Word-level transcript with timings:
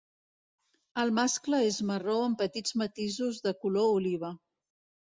Els 1.03 1.13
mascle 1.17 1.59
és 1.67 1.79
marró 1.91 2.17
amb 2.31 2.43
petits 2.43 2.77
matisos 2.85 3.45
de 3.47 3.57
color 3.65 3.97
oliva. 4.01 4.35